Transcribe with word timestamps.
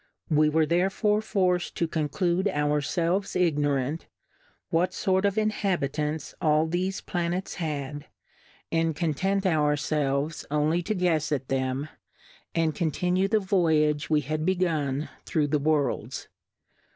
We 0.31 0.49
were 0.49 0.65
therefore 0.65 1.19
forcM 1.21 1.75
to 1.75 1.87
conclude 1.87 2.47
our 2.47 2.81
felves, 2.81 3.35
ignorant, 3.39 4.07
what 4.71 4.95
fort 4.95 5.25
of 5.25 5.37
Inhabitants 5.37 6.33
all 6.41 6.67
thefe 6.67 7.05
Planets 7.05 7.53
had, 7.61 8.07
and 8.71 8.95
content 8.95 9.45
our 9.45 9.75
felves 9.77 10.43
only 10.49 10.49
Plurality 10.49 10.49
^WORLDS. 10.49 10.49
loi 10.49 10.57
only 10.57 10.81
to 10.81 10.95
guefs 10.95 11.31
at 11.31 11.47
them, 11.49 11.89
and 12.55 12.73
continue 12.73 13.27
the 13.27 13.39
Voyage 13.39 14.09
we 14.09 14.21
had 14.21 14.43
begun 14.43 15.07
thro' 15.23 15.45
the 15.45 15.59
Worlds. 15.59 16.29